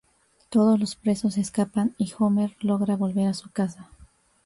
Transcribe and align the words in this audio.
Todos 0.49 0.79
los 0.79 0.95
presos 0.95 1.37
escapan 1.37 1.93
y 1.99 2.11
Homer 2.17 2.55
logra 2.61 2.95
volver 2.95 3.27
a 3.27 3.35
su 3.35 3.51
casa. 3.51 3.87